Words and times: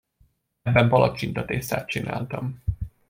Ebben 0.61 0.89
palacsintatésztát 0.89 1.87
csináltam! 1.87 2.61